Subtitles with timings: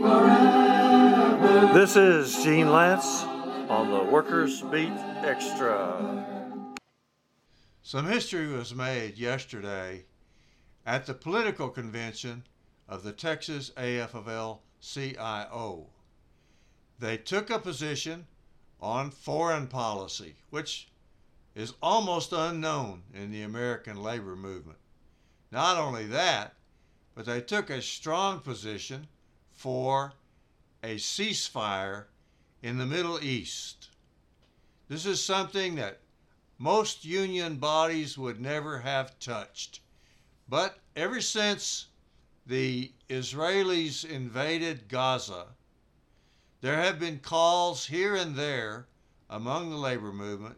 [0.00, 1.72] forever.
[1.74, 3.24] This is Gene Lantz
[3.68, 4.92] on the Workers Beat
[5.22, 6.26] Extra.
[7.82, 10.04] Some history was made yesterday
[10.84, 12.44] at the political convention
[12.88, 15.86] of the Texas AFL CIO.
[16.98, 18.26] They took a position
[18.80, 20.88] on foreign policy, which
[21.54, 24.78] is almost unknown in the American labor movement.
[25.50, 26.54] Not only that,
[27.14, 29.08] but they took a strong position
[29.58, 30.12] for
[30.84, 32.04] a ceasefire
[32.62, 33.88] in the Middle East.
[34.88, 35.98] This is something that
[36.58, 39.80] most union bodies would never have touched.
[40.48, 41.86] But ever since
[42.46, 45.46] the Israelis invaded Gaza,
[46.60, 48.86] there have been calls here and there
[49.28, 50.56] among the labor movement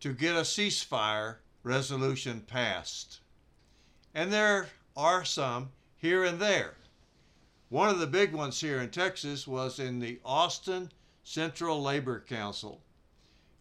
[0.00, 3.20] to get a ceasefire resolution passed.
[4.14, 6.74] And there are some here and there.
[7.70, 10.90] One of the big ones here in Texas was in the Austin
[11.22, 12.80] Central Labor Council,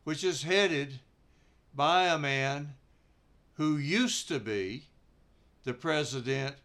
[0.05, 1.01] which is headed
[1.75, 2.75] by a man
[3.55, 4.85] who used to be
[5.65, 6.55] the president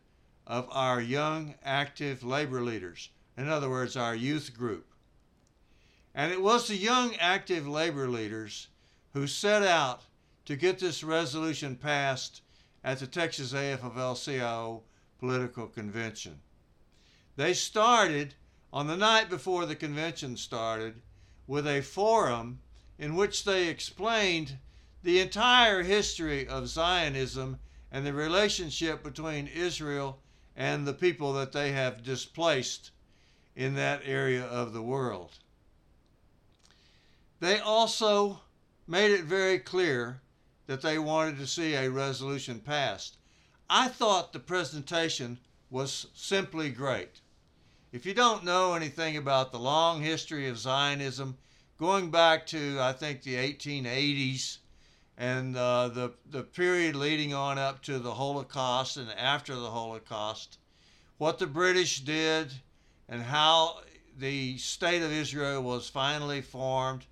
[0.46, 4.86] of our young active labor leaders, in other words, our youth group.
[6.14, 8.68] And it was the young active labor leaders
[9.14, 10.02] who set out
[10.44, 12.42] to get this resolution passed
[12.84, 14.82] at the Texas AFL CIO
[15.18, 16.38] political convention.
[17.42, 18.36] They started
[18.72, 21.02] on the night before the convention started
[21.48, 22.60] with a forum
[23.00, 24.58] in which they explained
[25.02, 27.58] the entire history of Zionism
[27.90, 30.20] and the relationship between Israel
[30.54, 32.92] and the people that they have displaced
[33.56, 35.40] in that area of the world.
[37.40, 38.42] They also
[38.86, 40.20] made it very clear
[40.68, 43.16] that they wanted to see a resolution passed.
[43.68, 47.20] I thought the presentation was simply great.
[47.92, 51.36] If you don't know anything about the long history of Zionism,
[51.78, 54.56] going back to I think the 1880s
[55.18, 60.56] and uh, the the period leading on up to the Holocaust and after the Holocaust,
[61.18, 62.54] what the British did
[63.10, 63.80] and how
[64.18, 67.04] the state of Israel was finally formed,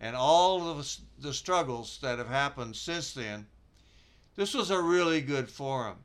[0.00, 3.46] and all of the struggles that have happened since then.
[4.34, 5.98] This was a really good forum.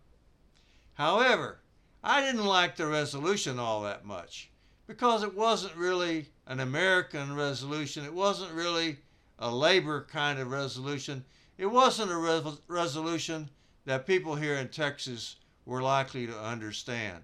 [0.93, 1.61] However,
[2.03, 4.49] I didn't like the resolution all that much
[4.87, 8.05] because it wasn't really an American resolution.
[8.05, 8.99] It wasn't really
[9.37, 11.25] a labor kind of resolution.
[11.57, 13.49] It wasn't a re- resolution
[13.85, 17.23] that people here in Texas were likely to understand.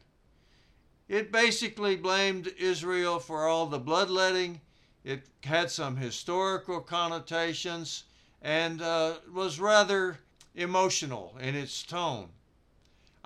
[1.07, 4.59] It basically blamed Israel for all the bloodletting.
[5.03, 8.03] It had some historical connotations
[8.41, 10.19] and uh, was rather
[10.53, 12.29] emotional in its tone.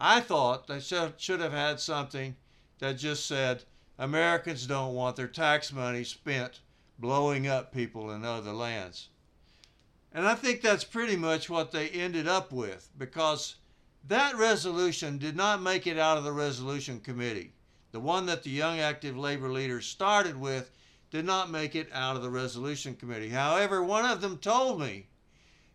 [0.01, 2.37] I thought they should have had something
[2.77, 3.65] that just said
[3.97, 6.61] Americans don't want their tax money spent
[6.97, 9.09] blowing up people in other lands.
[10.13, 13.55] And I think that's pretty much what they ended up with because
[14.07, 17.51] that resolution did not make it out of the resolution committee.
[17.91, 20.71] The one that the young active labor leaders started with
[21.11, 23.29] did not make it out of the resolution committee.
[23.29, 25.07] However, one of them told me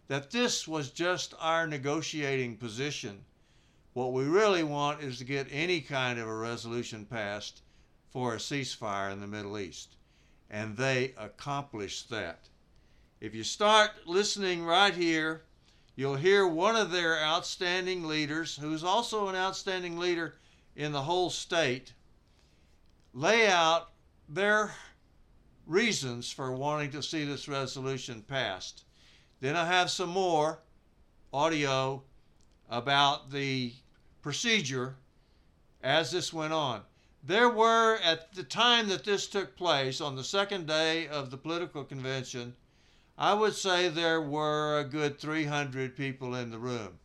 [0.09, 3.27] that this was just our negotiating position
[3.95, 7.63] what we really want is to get any kind of a resolution passed
[8.11, 9.97] for a ceasefire in the Middle East.
[10.51, 12.49] And they accomplished that.
[13.21, 15.43] If you start listening right here,
[15.97, 20.35] you'll hear one of their outstanding leaders, who's also an outstanding leader
[20.77, 21.95] in the whole state,
[23.13, 23.91] lay out
[24.29, 24.73] their
[25.67, 28.85] reasons for wanting to see this resolution passed.
[29.41, 30.59] Then I have some more
[31.33, 32.03] audio
[32.69, 33.73] about the
[34.25, 34.97] procedure
[35.83, 36.81] as this went on.
[37.23, 41.37] There were, at the time that this took place, on the second day of the
[41.37, 42.57] political convention,
[43.19, 46.99] I would say there were a good 300 people in the room.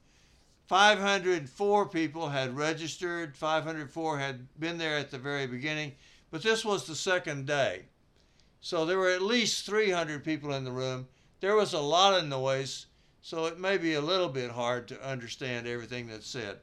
[0.68, 5.92] 504 people had registered, 504 had been there at the very beginning,
[6.32, 7.88] but this was the second day.
[8.62, 11.10] So there were at least 300 people in the room.
[11.42, 12.86] There was a lot of noise,
[13.22, 16.60] so it may be a little bit hard to understand everything that's said.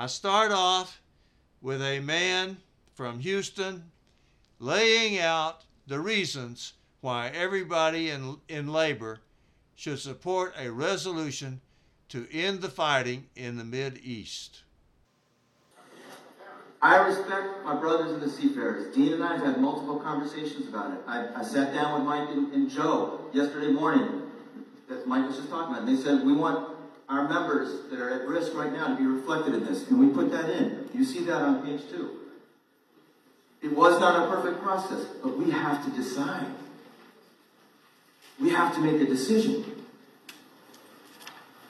[0.00, 1.02] I start off
[1.60, 2.58] with a man
[2.94, 3.82] from Houston
[4.60, 9.18] laying out the reasons why everybody in, in labor
[9.74, 11.60] should support a resolution
[12.10, 14.62] to end the fighting in the Mid East.
[16.80, 18.94] I respect my brothers and the seafarers.
[18.94, 21.00] Dean and I have had multiple conversations about it.
[21.08, 24.22] I, I sat down with Mike and, and Joe yesterday morning,
[24.88, 25.88] that Mike was just talking about.
[25.88, 26.77] And they said, we want
[27.08, 29.88] our members that are at risk right now to be reflected in this.
[29.88, 30.88] And we put that in.
[30.94, 32.18] You see that on page two.
[33.62, 36.46] It was not a perfect process, but we have to decide.
[38.40, 39.64] We have to make a decision.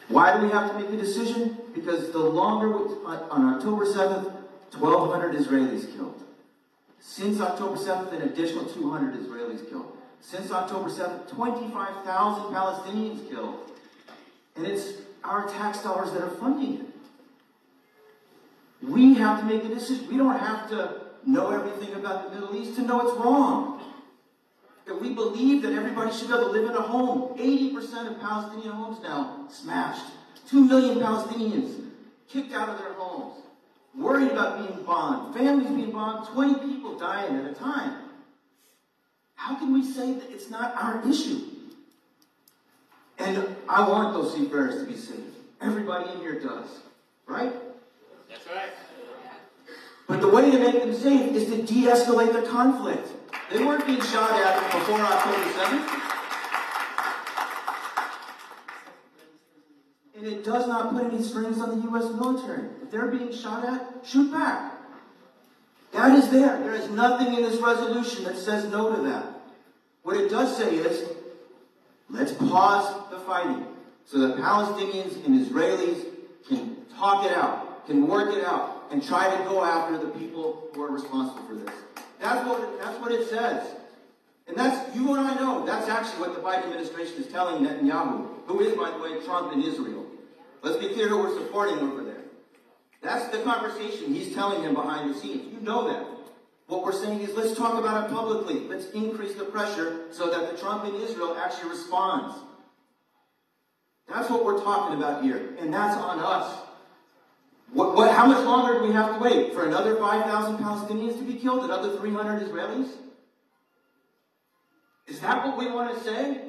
[0.08, 1.56] Why do we have to make a decision?
[1.75, 4.32] Because the longer, we, on October 7th,
[4.76, 6.23] 1,200 Israelis killed.
[7.00, 9.96] Since October 7th, an additional 200 Israelis killed.
[10.20, 13.70] Since October 7th, 25,000 Palestinians killed.
[14.56, 14.93] And it's
[15.25, 16.87] our tax dollars that are funding it.
[18.82, 20.09] We have to make a decision.
[20.09, 23.82] We don't have to know everything about the Middle East to know it's wrong.
[24.87, 27.37] That we believe that everybody should be able to live in a home.
[27.37, 30.06] 80% of Palestinian homes now smashed.
[30.49, 31.85] 2 million Palestinians
[32.29, 33.43] kicked out of their homes.
[33.94, 35.35] Worried about being bombed.
[35.35, 36.29] Families being bombed.
[36.29, 37.97] 20 people dying at a time.
[39.35, 41.47] How can we say that it's not our issue?
[43.19, 45.19] And I want those seafarers to be safe.
[45.61, 46.69] Everybody in here does.
[47.26, 47.53] Right?
[48.29, 48.70] That's right.
[50.06, 53.09] But the way to make them safe is to de-escalate the conflict.
[53.50, 56.05] They weren't being shot at before October 7th.
[60.17, 62.05] And it does not put any strings on the U.S.
[62.15, 62.69] military.
[62.82, 64.73] If they're being shot at, shoot back.
[65.93, 66.59] That is there.
[66.61, 69.26] There is nothing in this resolution that says no to that.
[70.03, 71.09] What it does say is,
[72.10, 73.66] let's pause the fighting
[74.05, 76.06] so that Palestinians and Israelis
[76.49, 80.69] can talk it out, can work it out, and try to go after the people
[80.75, 81.75] who are responsible for this.
[82.20, 83.75] That's what that's what it says.
[84.49, 88.28] And that's, you and I know, that's actually what the Biden administration is telling Netanyahu,
[88.46, 90.06] who is, by the way, Trump in Israel.
[90.62, 92.25] Let's be clear who we're supporting over there.
[93.02, 95.52] That's the conversation he's telling him behind the scenes.
[95.52, 96.18] You know that.
[96.69, 98.61] What we're saying is let's talk about it publicly.
[98.61, 102.38] Let's increase the pressure so that the Trump in Israel actually responds.
[104.06, 105.55] That's what we're talking about here.
[105.59, 106.61] And that's on us.
[107.73, 109.55] What, what, how much longer do we have to wait?
[109.55, 111.65] For another 5,000 Palestinians to be killed?
[111.65, 112.91] Another 300 Israelis?
[115.06, 116.43] Is that what we want to say?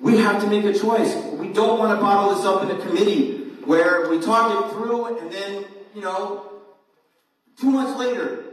[0.00, 1.14] We have to make a choice.
[1.34, 5.18] We don't want to bottle this up in a committee where we talk it through
[5.18, 5.64] and then,
[5.94, 6.57] you know,
[7.58, 8.44] two months later,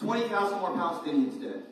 [0.00, 1.62] 20,000 more Palestinians dead.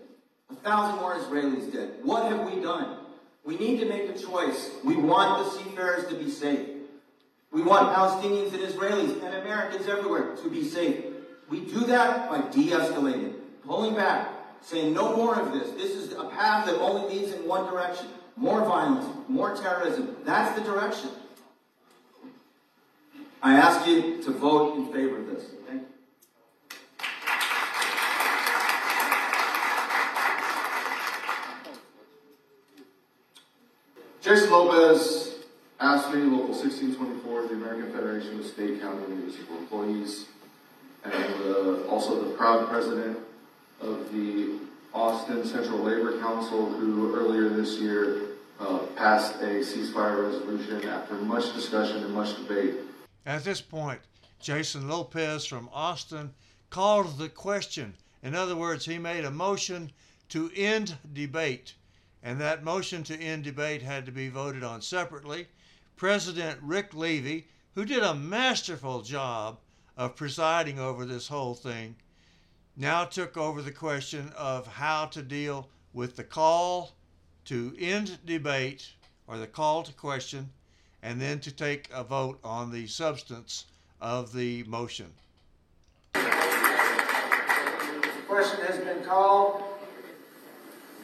[0.50, 1.94] A thousand more Israelis dead.
[2.02, 2.98] What have we done?
[3.44, 4.70] We need to make a choice.
[4.84, 6.68] We want the seafarers to be safe.
[7.52, 11.04] We want Palestinians and Israelis and Americans everywhere to be safe.
[11.48, 13.34] We do that by de escalating,
[13.64, 14.28] pulling back,
[14.62, 15.70] saying no more of this.
[15.72, 20.16] This is a path that only leads in one direction more violence, more terrorism.
[20.24, 21.10] That's the direction.
[23.42, 25.44] I ask you to vote in favor of this.
[34.26, 35.36] Jason Lopez
[35.80, 40.26] AFSCME Local 1624, the American Federation of State, County, and Municipal Employees,
[41.04, 41.14] and
[41.44, 43.18] uh, also the proud president
[43.80, 44.58] of the
[44.92, 48.22] Austin Central Labor Council, who earlier this year
[48.58, 52.74] uh, passed a ceasefire resolution after much discussion and much debate.
[53.26, 54.00] At this point,
[54.40, 56.34] Jason Lopez from Austin
[56.70, 57.94] called the question.
[58.24, 59.92] In other words, he made a motion
[60.30, 61.74] to end debate,
[62.26, 65.46] and that motion to end debate had to be voted on separately.
[65.94, 67.46] President Rick Levy,
[67.76, 69.58] who did a masterful job
[69.96, 71.94] of presiding over this whole thing,
[72.76, 76.96] now took over the question of how to deal with the call
[77.44, 78.90] to end debate
[79.28, 80.50] or the call to question
[81.04, 83.66] and then to take a vote on the substance
[84.00, 85.12] of the motion.
[86.12, 86.20] The
[88.26, 89.62] question has been called.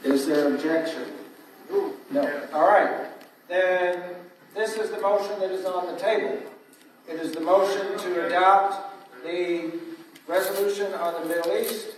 [0.04, 1.11] Is there objection?
[2.10, 2.48] No.
[2.52, 3.06] All right.
[3.48, 4.02] Then
[4.54, 6.38] this is the motion that is on the table.
[7.08, 9.72] It is the motion to adopt the
[10.28, 11.96] resolution on the Middle East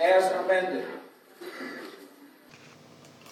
[0.00, 0.84] as amended.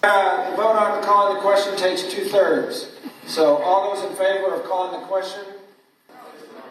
[0.03, 2.91] Uh, the vote on calling the question takes two thirds.
[3.25, 5.43] So, all those in favor of calling the question?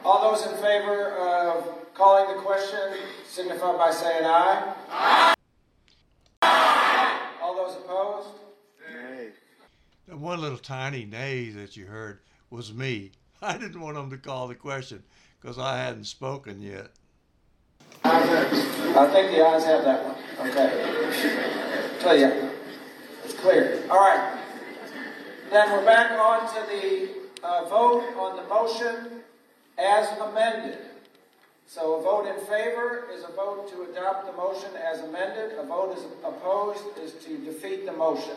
[0.04, 2.78] All those in favor of calling the question
[3.28, 4.74] signify by saying aye.
[4.90, 5.34] Aye.
[7.42, 8.43] All those opposed?
[10.06, 12.20] The one little tiny nay that you heard
[12.50, 13.12] was me.
[13.42, 15.02] I didn't want them to call the question
[15.40, 16.90] because I hadn't spoken yet.
[18.04, 20.48] I think the ayes have that one.
[20.50, 21.96] Okay.
[22.00, 22.50] So yeah,
[23.24, 23.82] it's clear.
[23.90, 24.38] All right.
[25.50, 27.08] Then we're back on to the
[27.42, 29.22] uh, vote on the motion
[29.78, 30.78] as amended.
[31.66, 35.58] So a vote in favor is a vote to adopt the motion as amended.
[35.58, 38.36] A vote is opposed is to defeat the motion.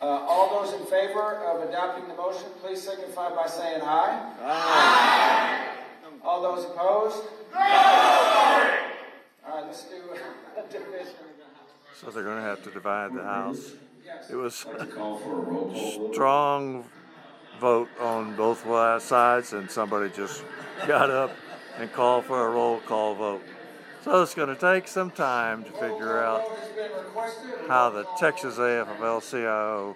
[0.00, 4.32] Uh, all those in favor of adopting the motion, please signify by saying aye.
[4.42, 5.68] Aye.
[6.24, 7.22] All those opposed?
[7.52, 7.60] No.
[9.46, 9.96] All right, let's do
[10.56, 11.14] a division.
[12.00, 13.72] So they're going to have to divide the House.
[14.04, 14.30] Yes.
[14.30, 14.86] It was a
[16.12, 16.84] strong
[17.60, 18.62] vote on both
[19.02, 20.42] sides, and somebody just
[20.86, 21.30] got up
[21.78, 23.42] and called for a roll call vote.
[24.02, 26.42] So it's going to take some time to figure out
[27.68, 29.94] how the Texas AFL-CIO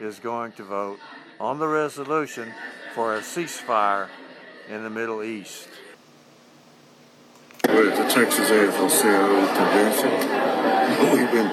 [0.00, 0.98] is going to vote
[1.40, 2.52] on the resolution
[2.94, 4.08] for a ceasefire
[4.68, 5.66] in the Middle East.
[7.68, 10.10] We're at the Texas AFL-CIO convention.
[11.18, 11.50] We've been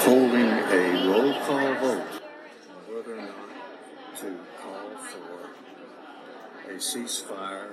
[0.00, 7.70] holding a roll call vote on whether or not to call for a ceasefire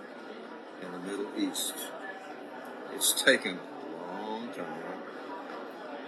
[0.81, 1.73] in the Middle East.
[2.95, 4.65] It's taken a long time.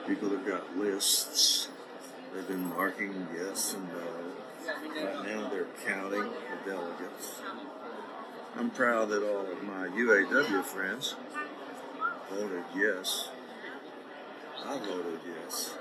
[0.08, 1.70] People have got lists.
[2.34, 5.06] They've been marking yes and no.
[5.06, 7.42] Right now they're counting the delegates.
[8.56, 11.16] I'm proud that all of my UAW friends
[12.30, 13.30] voted yes.
[14.66, 15.74] I voted yes.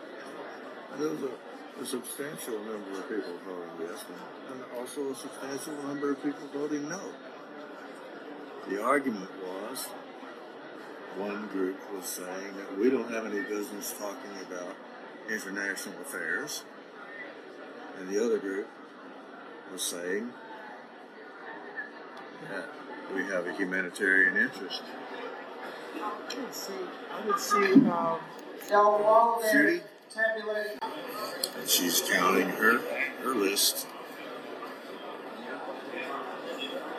[0.99, 4.05] There was a, a substantial number of people voting yes,
[4.51, 7.01] and also a substantial number of people voting no.
[8.69, 9.89] The argument was
[11.17, 14.75] one group was saying that we don't have any business talking about
[15.31, 16.63] international affairs,
[17.99, 18.69] and the other group
[19.73, 20.31] was saying
[22.51, 22.69] that
[23.15, 24.83] we have a humanitarian interest.
[26.01, 26.73] I would see,
[27.11, 28.19] I would see, um,
[28.71, 29.81] Now, Judy?
[30.15, 30.79] tabulating,
[31.59, 32.79] and she's counting her
[33.23, 33.87] her list.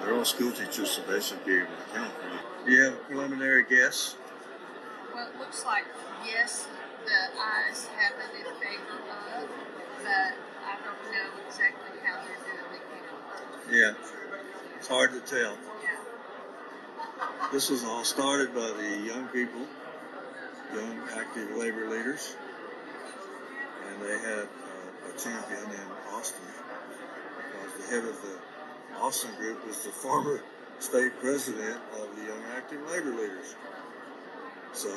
[0.01, 2.13] They're all school teachers, so they should be able to count.
[2.65, 4.15] Do you have a preliminary guess?
[5.13, 5.85] Well, it looks like
[6.25, 6.67] yes,
[7.05, 9.49] the ayes have it in favor of,
[10.03, 10.33] but
[10.65, 12.81] I don't know exactly how they're doing
[13.69, 13.75] the.
[13.75, 13.93] Yeah,
[14.77, 15.57] it's hard to tell.
[15.83, 17.49] Yeah.
[17.51, 19.65] This was all started by the young people,
[20.75, 22.35] young active labor leaders,
[23.87, 26.41] and they had uh, a champion in Austin
[27.37, 30.41] because the head of the Austin group was the former
[30.79, 33.55] state president of the Young Active Labor Leaders.
[34.71, 34.89] So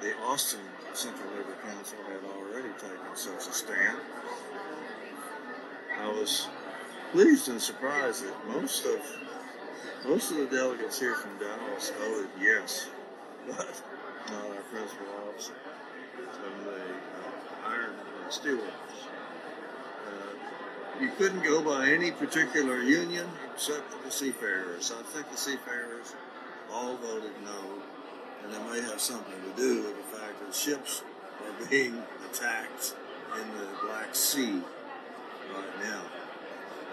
[0.00, 0.60] the Austin
[0.94, 3.98] Central Labor Council had already taken such a stand.
[6.00, 6.48] I was
[7.12, 9.00] pleased and surprised that most of
[10.06, 12.88] most of the delegates here from Dallas voted yes,
[13.46, 13.82] but
[14.30, 15.54] not our principal officer
[16.14, 18.58] from the uh, iron and steel
[21.00, 24.92] you couldn't go by any particular union except the seafarers.
[24.92, 26.14] I think the seafarers
[26.72, 27.82] all voted no,
[28.42, 31.02] and that may have something to do with the fact that ships
[31.44, 32.94] are being attacked
[33.40, 34.60] in the Black Sea
[35.54, 36.02] right now.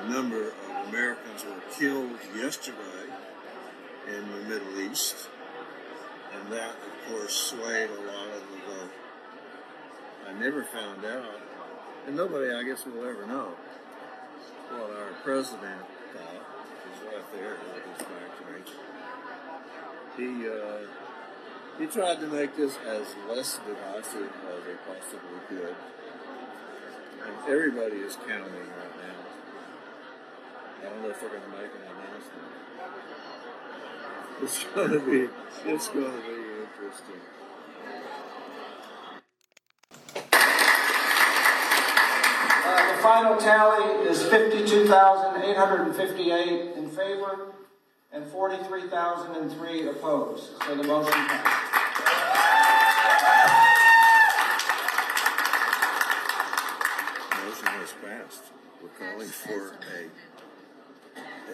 [0.03, 0.53] A number of
[0.89, 2.77] Americans were killed yesterday
[4.07, 5.27] in the Middle East,
[6.33, 8.91] and that, of course, swayed a lot of the vote.
[10.27, 11.39] I never found out,
[12.07, 13.53] and nobody, I guess, will ever know
[14.71, 15.81] what our president
[16.13, 16.43] thought.
[16.83, 18.59] He's right there with his back to me.
[20.17, 20.87] He uh,
[21.79, 25.75] he tried to make this as less divisive as they possibly could,
[27.25, 29.19] and everybody is counting right now.
[30.79, 32.51] I don't know if they're going to make an announcement.
[34.43, 35.29] It's going to be
[35.69, 37.21] it's going to be interesting.
[42.71, 47.53] uh, the final tally is fifty-two thousand eight hundred and fifty-eight in favor
[48.11, 50.51] and forty-three thousand and three opposed.
[50.65, 51.71] So the motion passed.
[57.43, 58.43] Motion has passed.
[58.81, 60.09] We're calling for a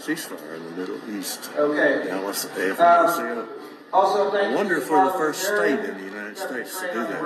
[0.00, 1.50] ceasefire in the Middle East.
[1.56, 2.06] Okay.
[2.08, 3.48] Dallas AFL-CIO.
[3.92, 4.56] Also, thank I you.
[4.56, 7.22] wonder if we're the first state in the United States to do that.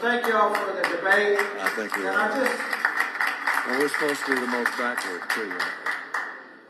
[0.00, 1.38] Thank you all for the debate.
[1.60, 2.44] I think we And I are.
[2.44, 5.52] just, Well, we're supposed to be the most backward too.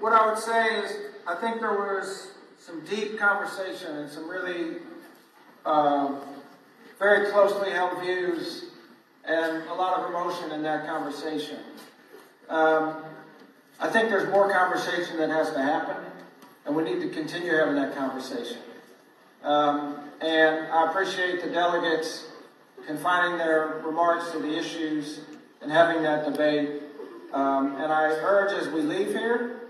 [0.00, 0.96] what I would say is,
[1.26, 4.78] I think there was some deep conversation and some really,
[5.64, 6.20] um,
[6.98, 8.64] very closely held views
[9.24, 11.58] and a lot of emotion in that conversation.
[12.48, 12.96] Um,
[13.78, 15.96] I think there's more conversation that has to happen,
[16.66, 18.58] and we need to continue having that conversation.
[19.42, 22.26] Um, and I appreciate the delegates
[22.86, 25.20] confining their remarks to the issues
[25.62, 26.82] and having that debate.
[27.32, 29.60] Um, and I urge as we leave here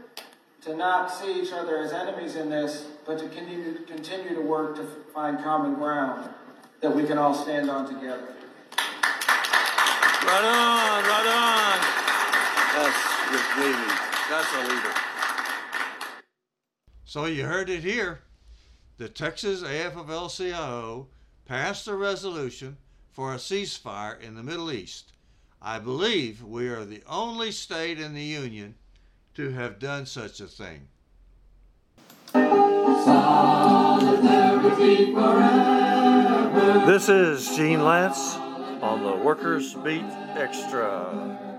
[0.63, 4.77] to not see each other as enemies in this, but to continue, continue to work
[4.77, 4.85] to
[5.15, 6.31] find common ground
[6.81, 8.35] that we can all stand on together.
[10.23, 11.81] Right on, right on.
[12.77, 13.91] That's with Davey.
[14.29, 14.95] That's a leader.
[17.05, 18.21] So you heard it here.
[19.01, 21.07] The Texas AFL-CIO
[21.47, 22.77] passed a resolution
[23.11, 25.15] for a ceasefire in the Middle East.
[25.63, 28.75] I believe we are the only state in the Union
[29.37, 30.89] to have done such a thing.
[36.87, 38.37] This is Gene Lantz
[38.83, 40.05] on the Workers Beat
[40.37, 41.50] Extra.